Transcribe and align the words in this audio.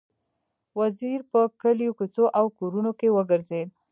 وزیر 0.79 1.19
په 1.31 1.41
کلیو، 1.61 1.97
کوڅو 1.97 2.25
او 2.39 2.45
کورونو 2.59 2.91
کې 2.99 3.07
وګرځېد. 3.15 3.69